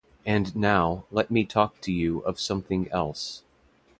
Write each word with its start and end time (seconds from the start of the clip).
And 0.25 0.55
now, 0.55 1.05
let 1.11 1.29
me 1.29 1.45
talk 1.45 1.79
to 1.81 1.91
you 1.91 2.21
of 2.21 2.39
something 2.39 2.89
else. 2.89 3.43